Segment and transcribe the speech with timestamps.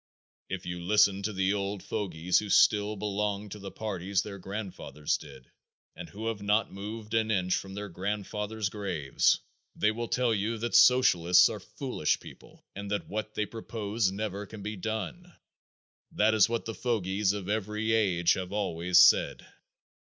[0.49, 5.15] If you listen to the old fogies who still belong to the parties their grandfathers
[5.19, 5.51] did
[5.95, 9.39] and who have not moved an inch from their grandfathers' graves,
[9.75, 14.47] they will tell you that socialists are foolish people and that what they propose never
[14.47, 15.31] can be done.
[16.11, 19.45] That is what the fogies of every age have always said.